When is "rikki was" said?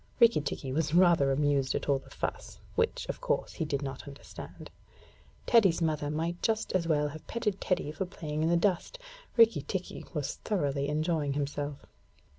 9.37-10.37